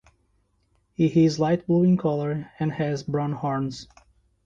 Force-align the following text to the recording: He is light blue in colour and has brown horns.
He 0.95 1.25
is 1.25 1.39
light 1.39 1.67
blue 1.67 1.83
in 1.83 1.95
colour 1.95 2.49
and 2.59 2.71
has 2.71 3.03
brown 3.03 3.33
horns. 3.33 3.87